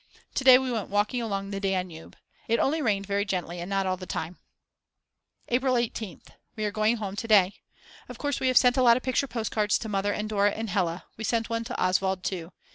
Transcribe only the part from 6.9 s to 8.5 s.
home to day. Of course we